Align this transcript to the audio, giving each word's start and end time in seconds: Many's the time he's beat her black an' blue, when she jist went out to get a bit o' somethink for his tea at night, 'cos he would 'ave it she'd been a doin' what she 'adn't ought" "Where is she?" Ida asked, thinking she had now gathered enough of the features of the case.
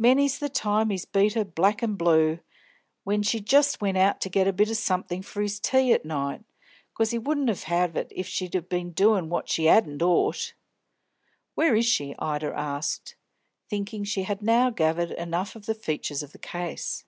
Many's 0.00 0.40
the 0.40 0.48
time 0.48 0.90
he's 0.90 1.04
beat 1.04 1.34
her 1.34 1.44
black 1.44 1.80
an' 1.80 1.94
blue, 1.94 2.40
when 3.04 3.22
she 3.22 3.38
jist 3.38 3.80
went 3.80 3.96
out 3.96 4.20
to 4.20 4.28
get 4.28 4.48
a 4.48 4.52
bit 4.52 4.68
o' 4.68 4.72
somethink 4.72 5.24
for 5.24 5.40
his 5.42 5.60
tea 5.60 5.92
at 5.92 6.04
night, 6.04 6.42
'cos 6.92 7.12
he 7.12 7.18
would 7.20 7.38
'ave 7.48 8.00
it 8.00 8.26
she'd 8.26 8.68
been 8.68 8.88
a 8.88 8.90
doin' 8.90 9.28
what 9.28 9.48
she 9.48 9.68
'adn't 9.68 10.02
ought" 10.02 10.54
"Where 11.54 11.76
is 11.76 11.86
she?" 11.86 12.16
Ida 12.18 12.52
asked, 12.52 13.14
thinking 13.68 14.02
she 14.02 14.24
had 14.24 14.42
now 14.42 14.70
gathered 14.70 15.12
enough 15.12 15.54
of 15.54 15.66
the 15.66 15.74
features 15.76 16.24
of 16.24 16.32
the 16.32 16.38
case. 16.38 17.04